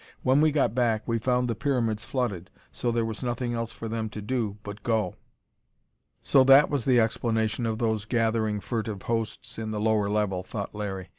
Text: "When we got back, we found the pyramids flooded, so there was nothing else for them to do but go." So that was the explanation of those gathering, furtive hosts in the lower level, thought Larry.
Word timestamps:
"When 0.23 0.41
we 0.41 0.51
got 0.51 0.73
back, 0.73 1.07
we 1.07 1.19
found 1.19 1.47
the 1.47 1.53
pyramids 1.53 2.03
flooded, 2.05 2.49
so 2.71 2.91
there 2.91 3.05
was 3.05 3.23
nothing 3.23 3.53
else 3.53 3.71
for 3.71 3.87
them 3.87 4.09
to 4.09 4.19
do 4.19 4.57
but 4.63 4.81
go." 4.81 5.13
So 6.23 6.43
that 6.45 6.71
was 6.71 6.85
the 6.85 6.99
explanation 6.99 7.67
of 7.67 7.77
those 7.77 8.05
gathering, 8.05 8.61
furtive 8.61 9.03
hosts 9.03 9.59
in 9.59 9.69
the 9.69 9.79
lower 9.79 10.09
level, 10.09 10.41
thought 10.41 10.73
Larry. 10.73 11.09